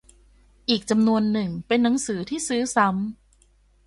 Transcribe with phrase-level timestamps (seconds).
[0.69, 2.95] อีกจำนวนนึงเป็นหนังสือที่ซื้อซ้ำ